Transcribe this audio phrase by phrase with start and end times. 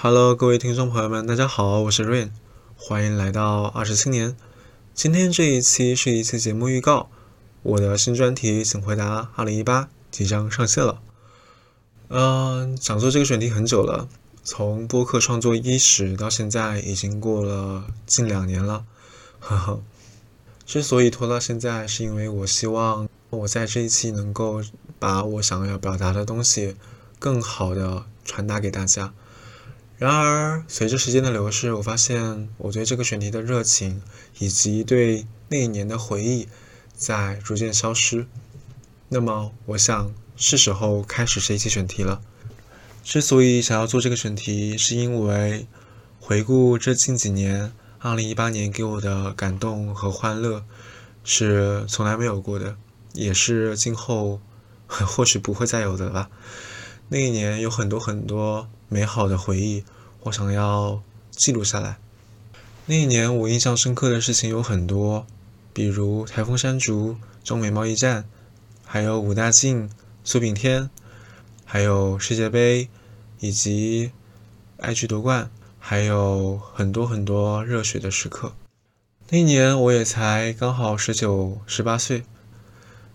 [0.00, 2.30] Hello，各位听众朋友们，大家好，我是 Rain，
[2.76, 4.36] 欢迎来到二十青年。
[4.94, 7.10] 今天这一期是一期节目预告，
[7.64, 11.00] 我的新专题请回答二零一八即将上线了。
[12.10, 14.08] 嗯，想做这个选题很久了，
[14.44, 18.84] 从播客创作伊始到现在已经过了近两年了，
[19.40, 19.82] 呵呵。
[20.64, 24.62] 之所以拖到现在，是因为我希望我在这一期能够
[25.00, 26.76] 把我想要表达的东西
[27.18, 29.12] 更好的传达给大家。
[29.98, 34.00] 然而，随着时间的流逝，我发现我对这个选题的热情
[34.38, 36.48] 以及对那一年的回忆
[36.94, 38.26] 在逐渐消失。
[39.08, 42.20] 那么，我想是时候开始这一期选题了。
[43.02, 45.66] 之所以想要做这个选题，是因为
[46.20, 47.72] 回顾这近几年。
[48.00, 50.64] 二零一八年给我的感动和欢乐
[51.24, 52.76] 是从来没有过的，
[53.12, 54.40] 也是今后
[54.86, 56.30] 或许不会再有的吧。
[57.08, 59.84] 那一年有很多很多美好的回忆，
[60.20, 61.98] 我想要记录下来。
[62.86, 65.26] 那一年我印象深刻的事情有很多，
[65.72, 68.24] 比如台风山竹、中美贸易战，
[68.84, 69.90] 还有武大靖、
[70.24, 70.90] 苏炳添，
[71.64, 72.88] 还有世界杯，
[73.40, 74.12] 以及
[74.78, 75.50] 爱去夺冠。
[75.80, 78.52] 还有很多很多热血的时刻。
[79.30, 82.24] 那一年我也才刚好十九、十八岁，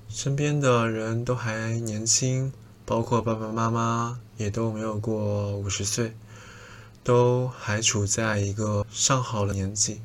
[0.09, 2.51] 身边的人都还年轻，
[2.85, 6.15] 包括爸爸妈妈也都没有过五十岁，
[7.03, 10.01] 都还处在一个上好的年纪。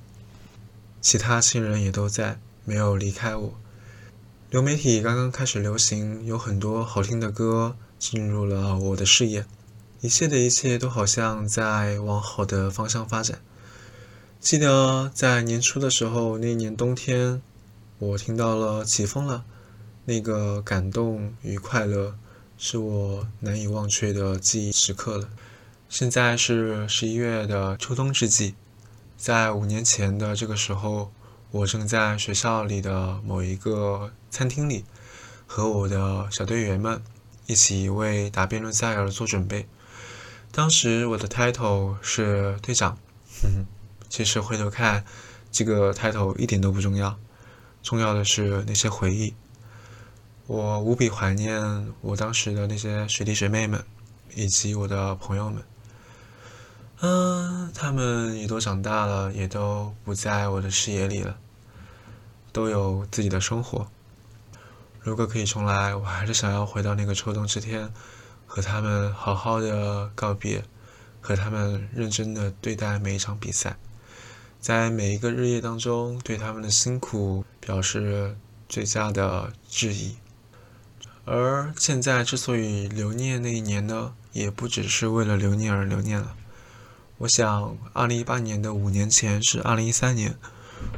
[1.00, 3.54] 其他亲人也都在，没有离开我。
[4.50, 9.44] 流媒体刚刚开始流行，有很多好听的歌进入了我的视野。
[10.00, 13.40] 一切的一切都好像在往好的方向发展。
[14.40, 17.42] 记得在年初的时候，那年冬天，
[17.98, 19.44] 我听到了起风了，
[20.04, 22.16] 那个感动与快乐
[22.60, 25.28] 是我难以忘却的记忆时刻了。
[25.88, 28.54] 现在是十一月的秋冬之际，
[29.16, 31.12] 在五年前的这个时候，
[31.52, 34.84] 我正在学校里的某一个餐厅里，
[35.46, 37.00] 和我的小队员们
[37.46, 39.68] 一起为答辩论赛而做准备。
[40.50, 42.98] 当时我的 title 是队长，
[43.40, 43.66] 哼，
[44.10, 45.04] 其实回头看，
[45.52, 47.16] 这个 title 一点都不重要，
[47.84, 49.34] 重要的是那些回忆。
[50.48, 53.84] 我无比怀念我当时的那些学弟学妹们，
[54.34, 55.62] 以及我的朋友们。
[57.00, 61.36] 嗯，他们也都长大了，也都不在我的视野里了，
[62.50, 63.86] 都有自己的生活。
[65.00, 67.92] 如果可以重来，我还是想要回到那个秋冬之天。
[68.50, 70.64] 和他们好好的告别，
[71.20, 73.76] 和他们认真的对待每一场比赛，
[74.58, 78.34] 在每一个日夜当中，对他们的辛苦表示
[78.66, 80.16] 最佳的致意。
[81.28, 86.34] 而现在之所以留念那一年呢，也不只是为了留念而留念了。
[87.18, 90.36] 我想，二零一八年的五年前是二零一三年，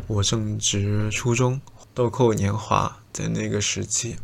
[0.06, 1.60] 我正值初中，
[1.92, 4.16] 豆蔻年华，在那个时期。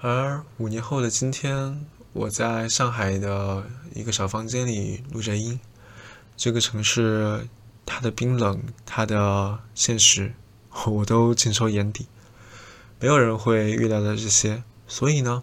[0.00, 1.86] 而五年后的今天。
[2.14, 3.64] 我在上海的
[3.94, 5.58] 一个小房间里录着音，
[6.36, 7.48] 这个城市
[7.86, 10.34] 它的冰冷，它的现实，
[10.84, 12.06] 我都尽收眼底。
[13.00, 14.62] 没有人会预料到这些，
[14.92, 15.42] 所以呢，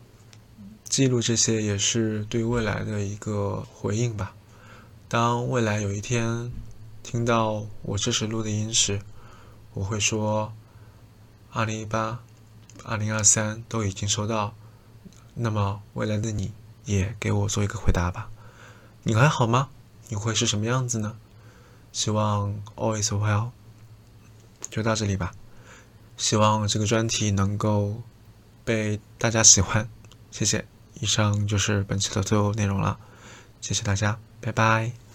[0.83, 4.35] 记录这些也是对未来的一个回应吧。
[5.07, 6.51] 当未来有一天
[7.01, 9.01] 听到我这时录的音时，
[9.73, 10.53] 我会说：
[11.51, 12.19] 二零一八、
[12.83, 14.53] 二零二三都已经收到。
[15.33, 16.53] 那么未来的你
[16.85, 18.29] 也给我做一个回答吧，
[19.01, 19.69] 你还好吗？
[20.09, 21.17] 你会是什么样子呢？
[21.91, 23.49] 希望 always well。
[24.69, 25.31] 就到这里吧，
[26.17, 28.03] 希望这个专题能够
[28.69, 29.89] 被大家喜欢，
[30.29, 30.63] 谢谢。
[31.01, 32.99] 以上就是本期的所有内容了，
[33.61, 35.08] 谢谢大家，拜拜。